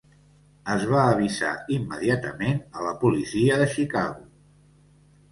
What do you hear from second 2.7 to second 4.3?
a la policia de Chicago.